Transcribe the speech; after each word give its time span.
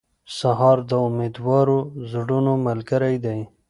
سهار 0.37 0.77
د 0.89 0.91
امیدوارو 1.07 1.77
زړونو 2.11 2.53
ملګری 2.67 3.15
دی. 3.25 3.39